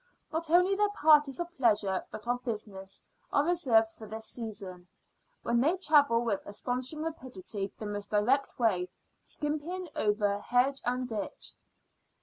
Not 0.33 0.49
only 0.49 0.73
their 0.73 0.89
parties 0.89 1.39
of 1.39 1.55
pleasure 1.55 2.03
but 2.09 2.27
of 2.27 2.43
business 2.43 3.03
are 3.31 3.43
reserved 3.45 3.91
for 3.91 4.07
this 4.07 4.25
season, 4.25 4.87
when 5.43 5.61
they 5.61 5.77
travel 5.77 6.23
with 6.25 6.41
astonishing 6.47 7.03
rapidity 7.03 7.71
the 7.77 7.85
most 7.85 8.09
direct 8.09 8.57
way, 8.57 8.89
skimming 9.19 9.89
over 9.95 10.39
hedge 10.39 10.81
and 10.85 11.07
ditch. 11.07 11.53